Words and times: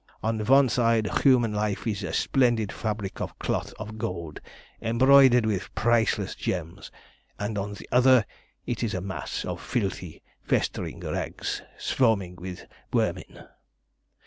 On 0.23 0.43
one 0.45 0.67
side 0.67 1.07
human 1.21 1.53
life 1.53 1.85
is 1.85 2.01
a 2.01 2.11
splendid 2.11 2.71
fabric 2.71 3.21
of 3.21 3.37
cloth 3.37 3.71
of 3.77 3.99
gold 3.99 4.41
embroidered 4.81 5.45
with 5.45 5.69
priceless 5.75 6.33
gems, 6.33 6.89
and 7.37 7.55
on 7.55 7.75
the 7.75 7.87
other 7.91 8.25
it 8.65 8.81
is 8.81 8.95
a 8.95 8.99
mass 9.01 9.45
of 9.45 9.61
filthy, 9.61 10.23
festering 10.41 11.01
rags, 11.01 11.61
swarming 11.77 12.35
with 12.37 12.65
vermin. 12.91 13.43